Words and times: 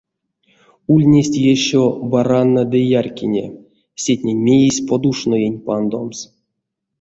Ульнесть 0.93 1.35
ещё 1.51 1.81
бараннэ 2.15 2.63
ды 2.71 2.79
яркине, 2.99 3.43
сетнень 4.05 4.41
миизь 4.47 4.81
подушноень 4.89 5.61
пандомс. 5.69 6.17